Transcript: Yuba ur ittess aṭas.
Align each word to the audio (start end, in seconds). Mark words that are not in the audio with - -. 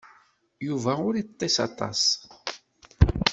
Yuba 0.67 0.91
ur 1.07 1.13
ittess 1.21 1.57
aṭas. 1.67 2.01